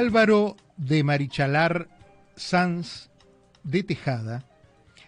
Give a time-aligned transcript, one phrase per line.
[0.00, 1.86] Álvaro de Marichalar
[2.34, 3.10] Sanz
[3.64, 4.48] de Tejada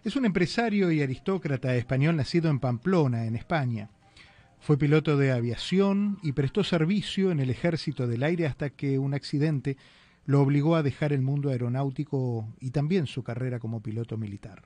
[0.04, 3.88] es un empresario y aristócrata español nacido en Pamplona, en España.
[4.60, 9.14] Fue piloto de aviación y prestó servicio en el ejército del aire hasta que un
[9.14, 9.78] accidente
[10.26, 14.60] lo obligó a dejar el mundo aeronáutico y también su carrera como piloto militar.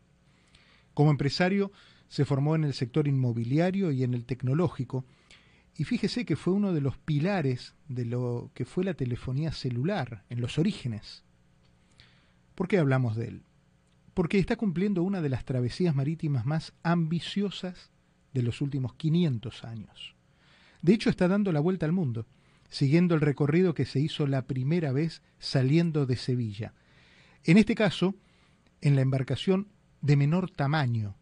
[0.92, 1.70] Como empresario,
[2.08, 5.04] se formó en el sector inmobiliario y en el tecnológico,
[5.78, 10.24] y fíjese que fue uno de los pilares de lo que fue la telefonía celular
[10.30, 11.22] en los orígenes.
[12.54, 13.42] ¿Por qué hablamos de él?
[14.14, 17.90] Porque está cumpliendo una de las travesías marítimas más ambiciosas
[18.32, 20.14] de los últimos 500 años.
[20.80, 22.26] De hecho, está dando la vuelta al mundo,
[22.70, 26.72] siguiendo el recorrido que se hizo la primera vez saliendo de Sevilla.
[27.44, 28.14] En este caso,
[28.80, 29.68] en la embarcación
[30.00, 31.16] de menor tamaño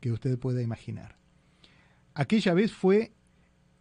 [0.00, 1.16] que usted pueda imaginar.
[2.14, 3.12] Aquella vez fue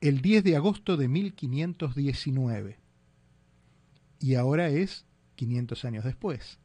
[0.02, 2.78] el 10 de agosto de 1519
[4.20, 6.60] y ahora es 500 años después.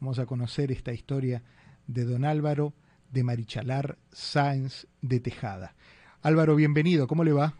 [0.00, 1.42] Vamos a conocer esta historia
[1.86, 2.74] de don Álvaro
[3.10, 5.74] de Marichalar Sáenz de Tejada.
[6.22, 7.54] Álvaro, bienvenido, ¿cómo le va?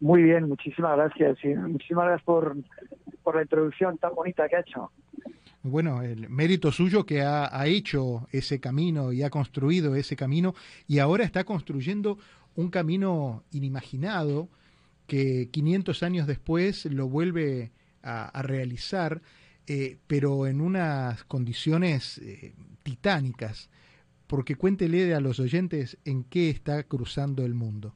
[0.00, 1.38] Muy bien, muchísimas gracias.
[1.68, 2.56] muchísimas gracias por,
[3.22, 4.90] por la introducción tan bonita que ha hecho
[5.68, 10.54] bueno, el mérito suyo que ha, hecho ese camino y ha construido ese camino
[10.86, 12.18] y ahora está construyendo
[12.56, 14.48] un camino inimaginado
[15.06, 19.20] que 500 años después lo vuelve a, realizar,
[19.66, 23.68] eh, pero en unas condiciones eh, titánicas,
[24.26, 27.94] porque cuéntele a los oyentes en qué está cruzando el mundo.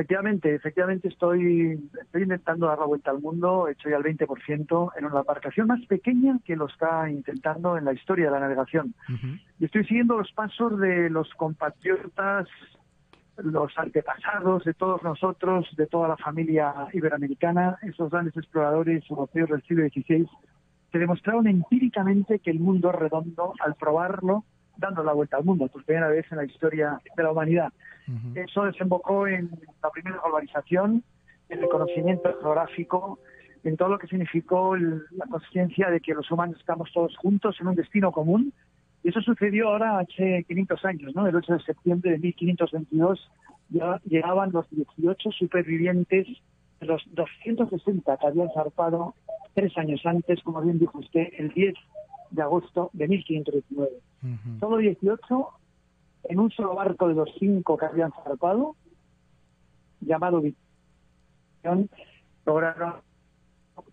[0.00, 5.18] Efectivamente, efectivamente estoy, estoy intentando dar la vuelta al mundo, ya el 20% en una
[5.18, 8.94] embarcación más pequeña que lo está intentando en la historia de la navegación.
[9.58, 12.48] Y estoy siguiendo los pasos de los compatriotas,
[13.42, 19.62] los antepasados de todos nosotros, de toda la familia iberoamericana, esos grandes exploradores europeos del
[19.62, 20.28] siglo XVI,
[20.92, 24.44] que demostraron empíricamente que el mundo es redondo al probarlo
[24.80, 27.72] dando la vuelta al mundo, por primera vez en la historia de la humanidad.
[28.34, 29.50] Eso desembocó en
[29.82, 31.04] la primera globalización,
[31.48, 33.20] en el conocimiento geográfico,
[33.62, 37.68] en todo lo que significó la conciencia de que los humanos estamos todos juntos en
[37.68, 38.52] un destino común.
[39.02, 41.26] Y eso sucedió ahora hace 500 años, ¿no?
[41.26, 43.30] El 8 de septiembre de 1522
[43.70, 46.26] ya llegaban los 18 supervivientes
[46.80, 49.14] de los 260 que habían zarpado
[49.54, 51.74] tres años antes, como bien dijo usted, el 10
[52.30, 53.90] de agosto de 1519.
[54.60, 55.48] Solo 18
[56.24, 58.76] en un solo barco de los cinco que habían zarpado,
[60.00, 60.42] llamado
[62.46, 62.94] lograron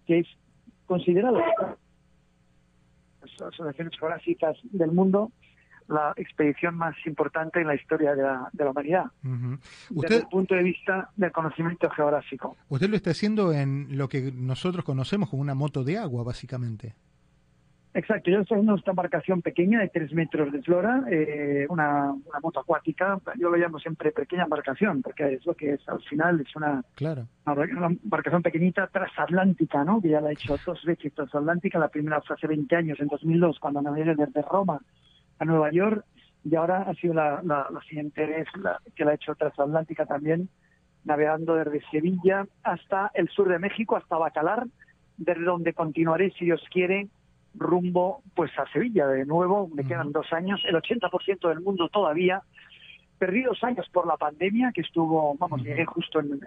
[0.05, 0.27] que es
[0.85, 1.39] considerado
[3.35, 5.31] asociaciones geográficas del mundo
[5.87, 9.05] la expedición más importante en la historia de la, de la humanidad,
[9.89, 12.57] desde el punto de vista del conocimiento geográfico.
[12.69, 16.95] Usted lo está haciendo en lo que nosotros conocemos como una moto de agua, básicamente.
[17.97, 22.13] Exacto, yo estoy en una embarcación pequeña de tres metros de flora, eh, una,
[22.43, 26.39] moto acuática, yo lo llamo siempre pequeña embarcación, porque es lo que es, al final
[26.39, 26.83] es una,
[27.47, 29.99] una, embarcación pequeñita transatlántica, ¿no?
[29.99, 33.07] que ya la he hecho dos veces transatlántica, la primera fue hace 20 años, en
[33.07, 34.79] 2002, cuando navegué desde Roma
[35.39, 36.05] a Nueva York,
[36.43, 38.47] y ahora ha sido la, la, siguiente vez
[38.95, 40.49] que la he hecho transatlántica también,
[41.03, 44.67] navegando desde Sevilla hasta el sur de México, hasta Bacalar,
[45.17, 47.07] desde donde continuaré, si Dios quiere,
[47.55, 49.07] rumbo pues a Sevilla.
[49.07, 52.41] De nuevo, me quedan dos años, el 80% del mundo todavía,
[53.17, 56.39] perdí dos años por la pandemia, que estuvo, vamos, llegué justo en,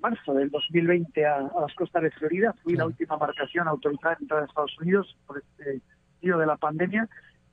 [0.00, 4.42] marzo del 2020 a, las costas de Florida, fui la última embarcación autorizada en entrar
[4.42, 5.80] a Estados Unidos por este
[6.20, 7.08] tío de la pandemia,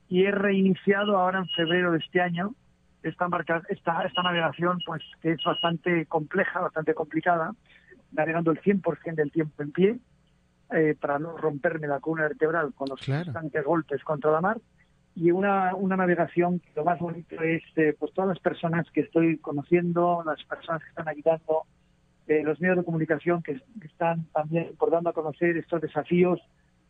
[0.08, 2.54] y he reiniciado ahora en febrero de este año
[3.02, 3.28] esta,
[3.68, 7.52] esta, esta navegación, pues que es bastante compleja, bastante complicada,
[8.12, 9.98] navegando el 100% del tiempo en pie,
[10.74, 14.60] eh, para no romperme la columna vertebral con los constantes golpes contra la mar.
[15.16, 19.02] Y una, una navegación que lo más bonito es eh, pues todas las personas que
[19.02, 21.62] estoy conociendo, las personas que están ayudando,
[22.26, 26.40] eh, los medios de comunicación que, están también por dando a conocer estos desafíos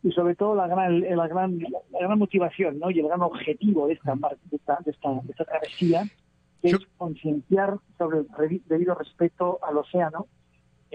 [0.01, 2.89] y sobre todo la gran, la gran, la gran motivación ¿no?
[2.89, 6.03] y el gran objetivo de esta, de esta, de esta, de esta travesía,
[6.61, 10.27] que es concienciar sobre el debido respeto al océano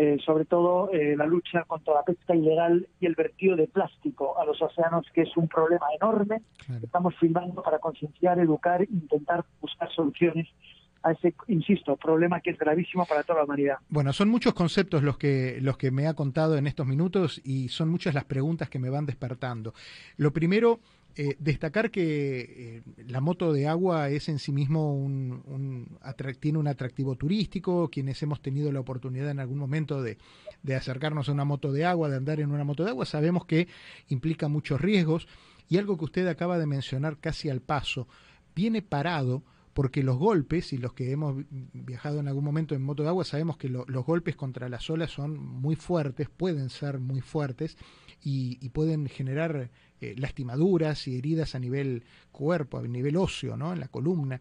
[0.02, 4.40] eh, sobre todo eh, la lucha contra la pesca ilegal y el vertido de plástico
[4.40, 6.40] a los océanos, que es un problema enorme.
[6.82, 10.48] Estamos filmando para concienciar, educar, intentar buscar soluciones
[11.02, 13.76] a ese, insisto, problema que es gravísimo para toda la humanidad.
[13.90, 17.68] Bueno, son muchos conceptos los que, los que me ha contado en estos minutos y
[17.68, 19.74] son muchas las preguntas que me van despertando.
[20.16, 20.80] Lo primero,
[21.16, 22.40] Eh, destacar que
[22.76, 25.98] eh, la moto de agua es en sí mismo un,
[26.38, 27.88] tiene un atractivo turístico.
[27.90, 30.18] Quienes hemos tenido la oportunidad en algún momento de,
[30.62, 33.44] de, acercarnos a una moto de agua, de andar en una moto de agua, sabemos
[33.44, 33.68] que
[34.08, 35.26] implica muchos riesgos.
[35.68, 38.08] Y algo que usted acaba de mencionar casi al paso,
[38.54, 39.42] viene parado
[39.72, 43.24] porque los golpes, y los que hemos viajado en algún momento en moto de agua,
[43.24, 47.76] sabemos que los golpes contra las olas son muy fuertes, pueden ser muy fuertes
[48.22, 49.70] y, pueden generar
[50.00, 53.72] eh, lastimaduras y heridas a nivel cuerpo, a nivel óseo, ¿no?
[53.72, 54.40] en la columna.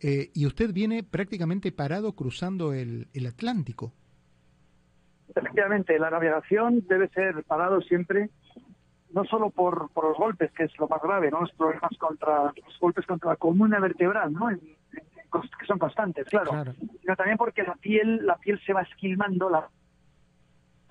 [0.00, 3.92] Eh, y usted viene prácticamente parado cruzando el, el Atlántico.
[5.34, 8.30] Efectivamente, la navegación debe ser parado siempre
[9.12, 11.40] no solo por, por los golpes, que es lo más grave, ¿no?
[11.40, 14.48] Los problemas contra, los golpes contra la columna vertebral, ¿no?
[14.50, 16.72] que son constantes, claro.
[17.00, 19.68] Sino también porque la piel, la piel se va esquilmando, la,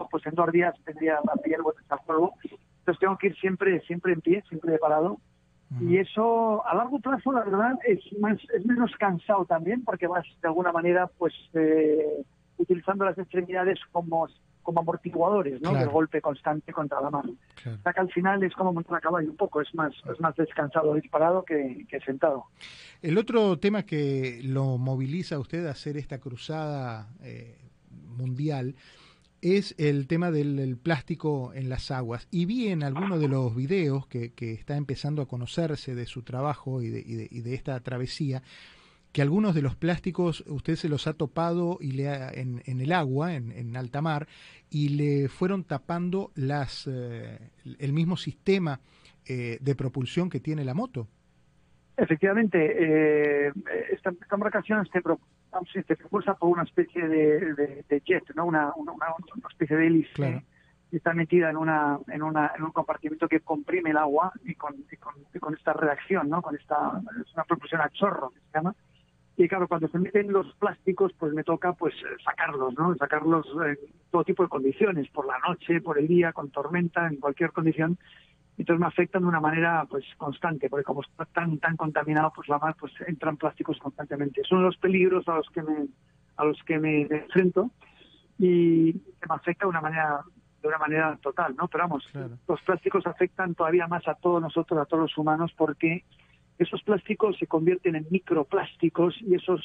[0.10, 2.34] pues en dos días tendría la piel a fuego.
[2.44, 5.18] Entonces tengo que ir siempre, siempre en pie, siempre parado.
[5.80, 10.26] Y eso a largo plazo, la verdad, es más, es menos cansado también, porque vas
[10.42, 12.24] de alguna manera, pues, eh,
[12.58, 14.28] utilizando las extremidades como
[14.70, 15.74] como amortiguadores ¿no?
[15.74, 17.32] del golpe constante contra la mano.
[17.66, 20.20] O sea que al final es como montar a caballo un poco, es más, es
[20.20, 22.46] más descansado disparado que, sentado.
[23.02, 27.58] El otro tema que lo moviliza a usted a hacer esta cruzada eh,
[27.90, 28.76] mundial
[29.42, 32.28] es el tema del plástico en las aguas.
[32.32, 36.24] Y vi en algunos de los videos que, que está empezando a conocerse de su
[36.24, 38.42] trabajo y de, y de, y de esta travesía,
[39.12, 42.10] que algunos de los plásticos usted se los ha topado y le
[42.40, 44.28] en, en, el agua, en, en, alta mar,
[44.70, 47.40] y le fueron tapando las eh,
[47.80, 48.82] el mismo sistema
[49.28, 51.08] eh, de propulsión que tiene la moto.
[51.98, 53.52] Efectivamente, eh,
[53.92, 54.80] esta, embarcación
[55.72, 58.46] se, se, propulsa por una especie de, de, jet, ¿no?
[58.46, 60.44] Una, una, una, especie de hélice.
[60.92, 64.76] está metida en una, en una en un compartimento que comprime el agua y con,
[64.92, 66.42] y con, con esta reacción, ¿no?
[66.42, 68.76] Con esta es una propulsión a chorro que se llama
[69.40, 71.94] y claro, cuando se meten los plásticos, pues me toca pues
[72.26, 72.94] sacarlos, ¿no?
[72.96, 73.78] Sacarlos en
[74.12, 77.98] todo tipo de condiciones, por la noche, por el día, con tormenta, en cualquier condición.
[78.60, 82.50] Entonces me afectan de una manera pues constante, porque como está tan tan contaminado pues
[82.50, 84.42] la mar, pues entran plásticos constantemente.
[84.44, 85.88] Son los peligros a los que me
[86.36, 87.72] a los que me enfrento
[88.38, 88.94] y
[89.28, 90.22] me afecta de una manera
[90.62, 91.70] de una manera total, ¿no?
[91.70, 92.04] Pero vamos,
[92.48, 96.04] los plásticos afectan todavía más a todos nosotros, a todos los humanos, porque
[96.58, 99.62] esos plásticos se convierten en microplásticos y esos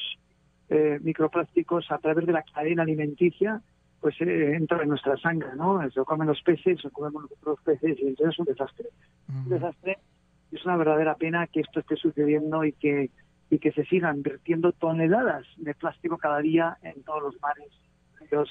[0.69, 3.61] eh, microplásticos a través de la cadena alimenticia
[4.05, 5.81] pues eh, entran en nuestra sangre, ¿no?
[5.89, 8.89] Se comen los peces, se comemos los peces y entonces es un desastre.
[9.27, 9.97] Un desastre
[10.51, 13.09] y es una verdadera pena que esto esté sucediendo y que
[13.49, 17.71] y que se sigan vertiendo toneladas de plástico cada día en todos los mares,
[18.29, 18.47] los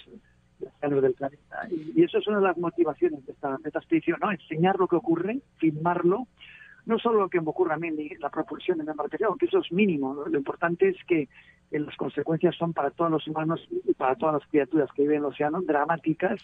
[0.60, 1.68] océanos del planeta.
[1.70, 4.32] Y, eso es una de las motivaciones de esta, de esta expedición, ¿no?
[4.32, 6.26] Enseñar lo que ocurre, filmarlo
[6.86, 9.46] no solo lo que me ocurre a mí, ni la propulsión de la embarcación, que
[9.46, 10.14] eso es mínimo.
[10.14, 11.28] Lo importante es que,
[11.70, 15.22] las consecuencias son para todos los humanos y para todas las criaturas que viven en
[15.22, 16.40] el océano dramáticas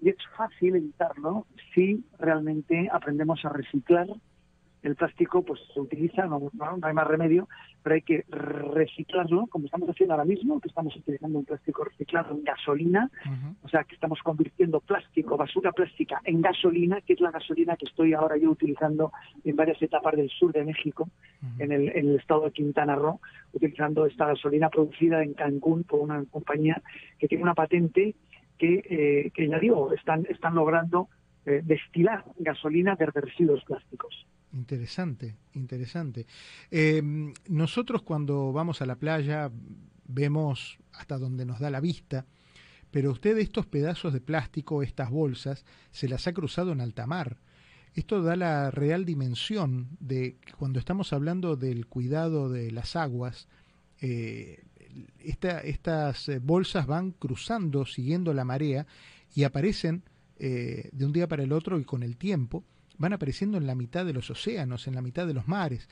[0.00, 4.06] y es fácil evitarlo si realmente aprendemos a reciclar
[4.82, 6.50] el plástico pues se utiliza, no,
[6.82, 7.48] hay más remedio,
[7.82, 12.34] pero hay que reciclarlo, como estamos haciendo ahora mismo, que estamos utilizando un plástico reciclado
[12.34, 13.10] en gasolina,
[13.62, 17.86] o sea, que estamos convirtiendo plástico, basura plástica, en gasolina, que es la gasolina que
[17.86, 19.12] estoy ahora yo utilizando
[19.44, 21.08] en varias etapas del sur de México,
[21.58, 23.20] en, el, en el estado de Quintana Roo,
[23.52, 26.82] utilizando esta gasolina producida en Cancún por una compañía
[27.18, 28.14] que tiene una patente
[28.58, 31.08] que, eh, que ya digo, están, están logrando
[31.44, 34.26] eh, destilar gasolina de residuos plásticos.
[34.52, 36.26] Interesante, interesante.
[36.70, 39.50] Em, nosotros cuando vamos a la playa
[40.06, 42.26] vemos hasta donde nos da la vista,
[42.90, 47.38] pero usted estos pedazos de plástico, estas bolsas, se las ha cruzado en alta mar.
[47.94, 53.48] Esto da la real dimensión de cuando estamos hablando del cuidado de las aguas,
[54.02, 54.64] eh,
[55.20, 58.86] estas eh, bolsas van cruzando, siguiendo la marea,
[59.34, 60.02] y aparecen
[60.38, 62.64] eh, de un día para el otro y con el tiempo
[62.98, 65.88] van apareciendo en la mitad de los océanos, en la mitad de los mares,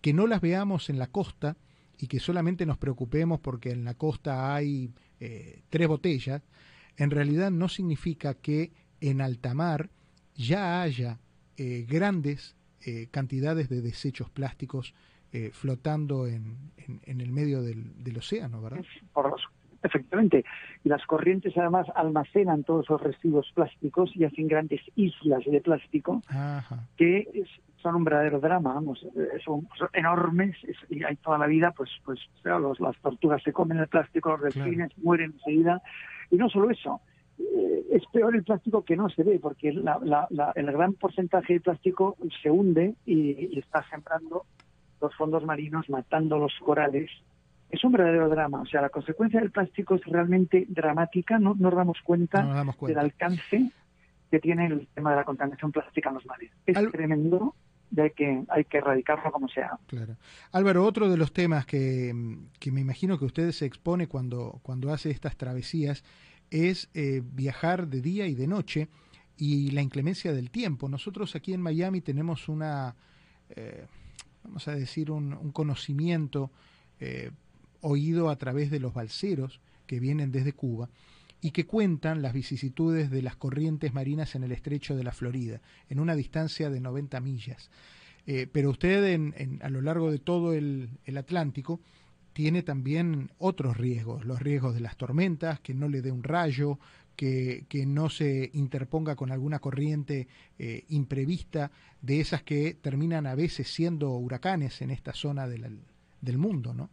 [0.00, 1.56] que no las veamos en la costa
[1.98, 6.42] y que solamente nos preocupemos porque en la costa hay eh, tres botellas,
[6.96, 9.90] en realidad no significa que en alta mar
[10.34, 11.20] ya haya
[11.56, 14.94] eh, grandes eh, cantidades de desechos plásticos
[15.50, 18.84] flotando en, en, el medio del, del océano, ¿verdad?
[19.12, 19.34] Por,
[19.84, 20.44] Efectivamente.
[20.82, 26.22] Y las corrientes además almacenan todos los residuos plásticos y hacen grandes islas de plástico
[26.96, 27.44] que
[27.82, 29.06] son un verdadero drama, vamos,
[29.44, 30.56] son, enormes
[30.88, 34.54] y hay toda la vida, pues, pues los, las tortugas se comen el plástico, los
[34.54, 35.82] delfines mueren enseguida.
[36.30, 37.02] Y no solo eso,
[37.38, 42.16] eh, es peor el plástico que no se ve, porque el gran porcentaje de plástico
[42.42, 44.46] se hunde y, está sembrando
[45.00, 47.10] los fondos marinos, matando los corales.
[47.70, 48.60] Es un verdadero drama.
[48.60, 51.38] O sea, la consecuencia del plástico es realmente dramática.
[51.38, 53.70] No, nos damos cuenta, del alcance
[54.30, 56.50] que tiene el tema de la contaminación plástica en los mares.
[56.66, 57.54] Es tremendo
[57.90, 59.78] y hay que, hay que erradicarlo como sea.
[59.86, 60.16] Claro.
[60.52, 62.12] Álvaro, otro de los temas que,
[62.58, 66.04] que me imagino que usted se expone cuando, cuando hace estas travesías
[66.50, 68.88] es eh, viajar de día y de noche
[69.36, 70.88] y la inclemencia del tiempo.
[70.88, 72.94] Nosotros aquí en Miami tenemos una,
[73.50, 73.86] eh,
[74.42, 76.50] vamos a decir, un, conocimiento
[77.00, 77.30] eh,
[77.84, 80.88] oído a través de los balseros que vienen desde Cuba
[81.40, 85.60] y que cuentan las vicisitudes de las corrientes marinas en el estrecho de la Florida,
[85.88, 87.70] en una distancia de 90 millas.
[88.52, 89.20] pero usted
[89.60, 91.80] a lo largo de todo el Atlántico
[92.34, 96.78] tiene también otros riesgos, los riesgos de las tormentas, que no le dé un rayo,
[97.16, 100.26] que, no se interponga con alguna corriente
[100.58, 101.70] eh, imprevista,
[102.02, 106.90] de esas que terminan a veces siendo huracanes en esta zona del mundo, ¿no?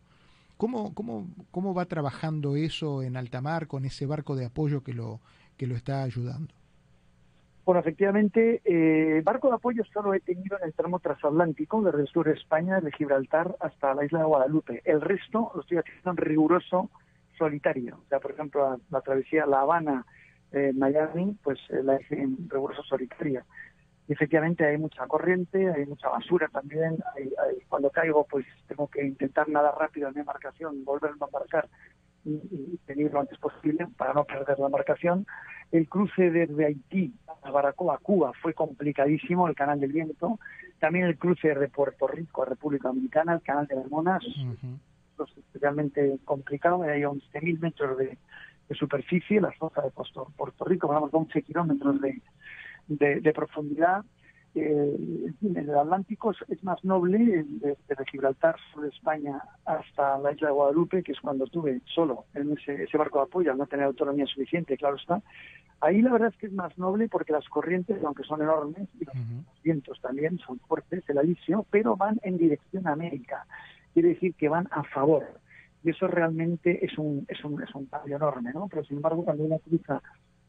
[0.62, 4.94] ¿Cómo, cómo, ¿Cómo va trabajando eso en alta mar con ese barco de apoyo que
[4.94, 5.20] lo,
[5.58, 6.54] que lo está ayudando?
[7.66, 12.08] Bueno, efectivamente, eh, barco de apoyo solo he tenido en el tramo transatlántico, desde el
[12.10, 14.84] sur de España, de Gibraltar hasta la isla de Guadalupe.
[14.86, 16.92] El resto lo estoy haciendo en riguroso
[17.40, 17.96] solitario.
[17.96, 20.06] O sea, por ejemplo, la, travesía La Habana,
[20.52, 23.46] eh, Miami, pues eh, la hice en riguroso solitario.
[24.08, 26.98] Efectivamente hay mucha corriente, hay mucha basura también.
[27.70, 31.70] cuando caigo, pues tengo que intentar nadar rápido en mi embarcación, volverme a embarcar
[32.26, 35.26] y, y venir lo antes posible para no perder la embarcación.
[35.72, 40.38] El cruce desde Haití a Baracoa, Cuba, fue complicadísimo, el Canal del Viento.
[40.80, 44.78] También el cruce de Puerto Rico a República Dominicana, el Canal de Bermudas, uh
[45.38, 46.82] especialmente complicado.
[46.82, 48.18] Hay 11.000 metros de,
[48.72, 52.22] superficie, la zona de Puerto Rico, vamos, 11 kilómetros de
[53.34, 54.04] profundidad
[54.54, 60.54] eh, el Atlántico es, más noble desde Gibraltar, sur de España, hasta la isla de
[60.54, 64.26] Guadalupe, que es cuando estuve solo en ese, barco de apoyo, al no tener autonomía
[64.26, 65.22] suficiente, claro está.
[65.80, 69.06] Ahí la verdad es que es más noble porque las corrientes, aunque son enormes, y
[69.06, 69.16] los
[69.64, 73.46] vientos también son fuertes, el alisio, pero van en dirección a América.
[73.94, 75.26] Quiere decir que van a favor.
[75.84, 78.68] Y eso realmente es un, es un, es un cambio enorme, ¿no?
[78.68, 80.02] Pero sin embargo, cuando uno cruza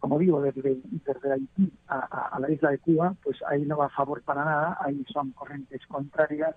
[0.03, 3.91] como digo, desde, desde Haití a, la isla de Cuba, pues ahí no va a
[3.91, 6.57] favor para nada, ahí son corrientes contrarias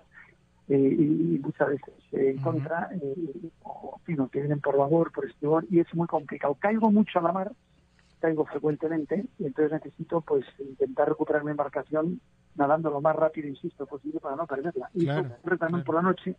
[0.66, 5.64] eh, y, muchas veces en contra, eh, o sino que vienen por labor, por estibor,
[5.70, 6.56] y es muy complicado.
[6.58, 7.52] Caigo mucho a la mar,
[8.18, 12.20] caigo frecuentemente, y entonces necesito pues intentar recuperar mi embarcación
[12.56, 14.90] nadando lo más rápido, insisto, posible para no perderla.
[14.92, 15.22] Y eso
[15.56, 16.34] también por la noche,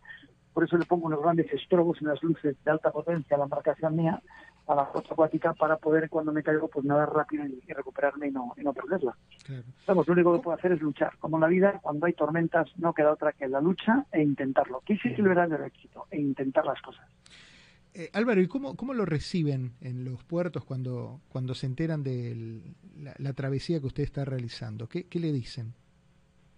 [0.52, 3.44] por eso le pongo unos grandes estrobos y unas luces de alta potencia a la
[3.44, 4.20] embarcación mía,
[4.66, 8.30] a la costa acuática, para poder cuando me caigo pues nadar rápido y, recuperarme y
[8.30, 9.16] no, y no perderla.
[9.44, 10.04] Claro.
[10.04, 11.16] lo único que puedo hacer es luchar.
[11.18, 14.82] Como en la vida, cuando hay tormentas no queda otra que la lucha e intentarlo.
[14.84, 16.06] ¿Qué es el verdadero éxito?
[16.10, 17.06] E intentar las cosas.
[17.94, 22.62] Eh, Álvaro, ¿y cómo, cómo lo reciben en los puertos cuando, cuando se enteran de
[23.18, 24.88] la, travesía que usted está realizando?
[24.88, 25.74] ¿Qué, qué le dicen?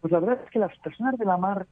[0.01, 1.67] Pues la verdad es que las personas de la mar,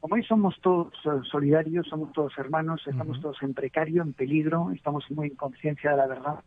[0.00, 4.72] como hoy somos todos eh, solidarios, somos todos hermanos, estamos todos en precario, en peligro,
[4.72, 6.40] estamos muy en conciencia de la verdad,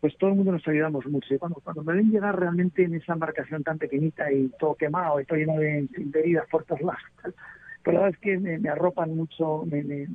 [0.00, 1.34] pues todo el mundo nos ayudamos mucho.
[1.34, 5.20] Y cuando, cuando me ven llegar realmente en esa embarcación tan pequeñita y todo quemado
[5.20, 9.14] y todo lleno de, heridas por todos lados, pues la verdad es que me, arropan
[9.14, 10.06] mucho, me,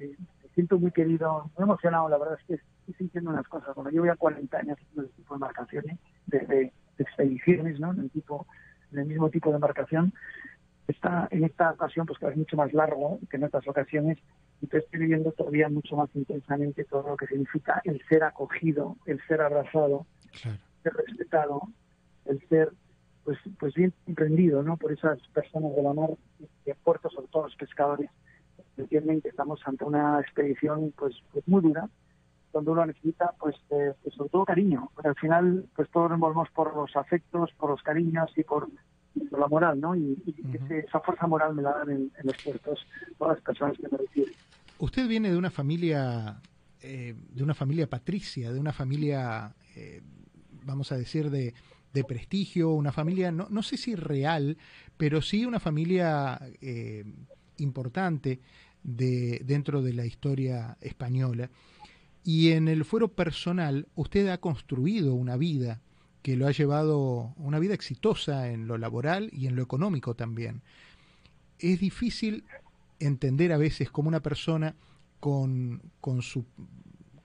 [0.55, 3.73] siento muy querido, muy emocionado, la verdad es que estoy sintiendo unas cosas.
[3.75, 7.93] Cuando yo voy a 40 años haciendo este tipo de embarcaciones, de, expediciones, ¿no?
[7.93, 8.45] En el tipo
[8.91, 10.13] en el mismo tipo de embarcación.
[10.87, 14.17] Está, en esta ocasión, pues que es mucho más largo que en otras ocasiones,
[14.61, 18.97] y te estoy viviendo todavía mucho más intensamente todo lo que significa el ser acogido,
[19.05, 20.05] el ser abrazado,
[20.43, 21.61] el ser respetado,
[22.25, 22.71] el ser
[23.23, 24.77] pues pues bien comprendido ¿no?
[24.77, 26.09] por esas personas de la mar
[26.65, 28.09] de puerto, sobre todo los pescadores,
[28.77, 31.89] entienden que estamos ante una expedición pues, pues muy dura,
[32.51, 34.89] donde uno necesita, pues, eh, pues, sobre todo cariño.
[34.93, 38.69] Porque al final, pues todos nos volvemos por los afectos, por los cariños y por,
[39.31, 39.95] la moral, ¿no?
[39.95, 40.17] Y,
[40.69, 42.79] esa fuerza moral me la dan en, los puertos
[43.17, 44.33] todas las personas que me reciben.
[44.77, 46.39] Usted viene de una familia,
[46.81, 50.01] eh, de una familia patricia, de una familia, eh,
[50.63, 51.53] vamos a decir, de,
[51.91, 54.57] de prestigio, una familia, no, no sé si real,
[54.95, 56.39] pero sí una familia
[57.57, 58.39] importante
[58.83, 61.49] de, dentro de la historia española.
[62.31, 65.81] Y en el fuero personal, usted ha construido una vida
[66.21, 70.61] que lo ha llevado, una vida exitosa en lo laboral y en lo económico también.
[71.57, 72.43] Es difícil
[72.99, 74.75] entender a veces cómo una persona
[75.19, 76.45] con, con, su,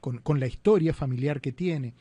[0.00, 1.92] con, la historia familiar que tiene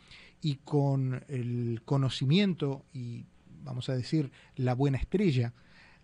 [0.42, 3.26] y con el conocimiento y,
[3.66, 5.52] vamos a decir, la buena estrella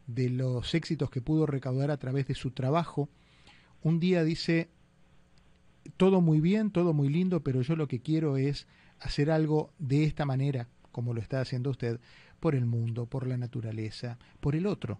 [0.05, 3.07] de los éxitos que pudo recaudar a través de su trabajo,
[3.83, 4.67] un día dice,
[5.97, 8.67] todo muy bien, todo muy lindo, pero yo lo que quiero es
[8.99, 11.99] hacer algo de esta manera, como lo está haciendo usted,
[12.39, 14.99] por el mundo, por la naturaleza, por el otro,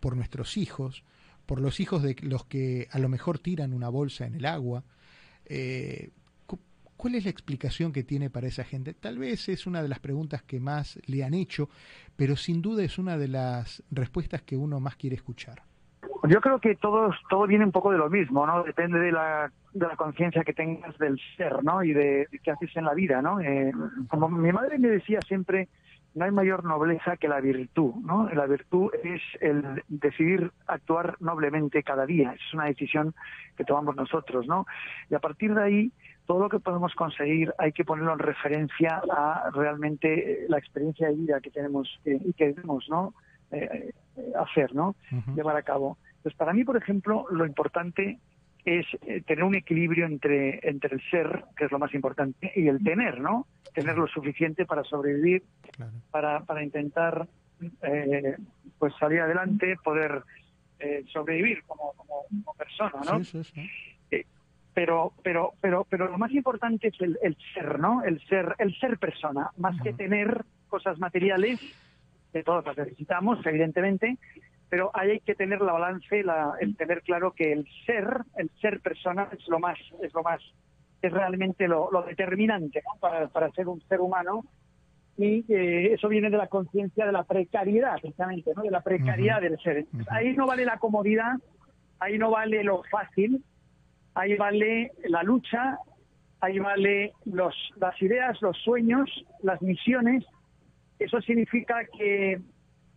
[0.00, 1.04] por nuestros hijos,
[1.46, 4.84] por los hijos de los que a lo mejor tiran una bolsa en el agua.
[5.46, 6.10] Eh,
[6.96, 8.92] ¿Cuál es la explicación que tiene para esa gente?
[8.92, 11.70] Tal vez es una de las preguntas que más le han hecho,
[12.14, 15.69] pero sin duda es una de las respuestas que uno más quiere escuchar.
[16.28, 18.62] Yo creo que todo, todo viene un poco de lo mismo, ¿no?
[18.62, 21.82] Depende de la, de la conciencia que tengas del ser, ¿no?
[21.82, 23.40] Y de, qué haces en la vida, ¿no?
[23.40, 23.72] Eh,
[24.08, 25.68] como mi madre me decía siempre,
[26.14, 28.28] no hay mayor nobleza que la virtud, ¿no?
[28.30, 32.34] La virtud es el decidir actuar noblemente cada día.
[32.34, 33.14] Es una decisión
[33.56, 34.66] que tomamos nosotros, ¿no?
[35.08, 35.92] Y a partir de ahí,
[36.26, 41.14] todo lo que podemos conseguir hay que ponerlo en referencia a realmente la experiencia de
[41.14, 43.14] vida que tenemos y que debemos, ¿no?
[43.52, 43.92] Eh,
[44.38, 44.94] hacer, ¿no?
[45.34, 45.96] Llevar a cabo.
[46.22, 48.18] Pues para mí, por ejemplo, lo importante
[48.64, 52.68] es eh, tener un equilibrio entre, entre el ser, que es lo más importante, y
[52.68, 53.46] el tener, ¿no?
[53.74, 55.42] Tener lo suficiente para sobrevivir,
[56.10, 57.26] para, para intentar
[57.82, 58.36] eh,
[58.78, 60.22] pues salir adelante, poder
[60.78, 63.20] eh, sobrevivir como, como, persona, ¿no?
[64.72, 68.02] pero, pero, pero, pero lo más importante es el, el ser, ¿no?
[68.04, 71.60] El ser, el ser persona, más que tener cosas materiales,
[72.32, 74.16] que todos las necesitamos, evidentemente,
[74.70, 78.50] pero ahí hay que tener la balance, la, el tener claro que el ser, el
[78.60, 80.40] ser persona es lo más, es lo más,
[81.02, 84.44] es realmente lo, determinante para, para ser un ser humano
[85.18, 88.62] y eh, eso viene de la conciencia de la precariedad, precisamente, ¿no?
[88.62, 89.84] de la precariedad del ser.
[90.08, 91.34] Ahí no vale la comodidad,
[91.98, 93.44] ahí no vale lo fácil,
[94.14, 95.78] ahí vale la lucha,
[96.40, 99.10] ahí vale los, las ideas, los sueños,
[99.42, 100.24] las misiones.
[100.98, 102.40] Eso significa que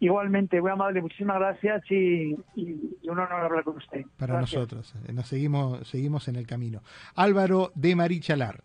[0.00, 4.04] Igualmente, muy amable, muchísimas gracias y, un honor hablar con usted.
[4.16, 6.82] Para nosotros, eh, nos seguimos, seguimos en el camino.
[7.14, 8.64] Álvaro de Marichalar.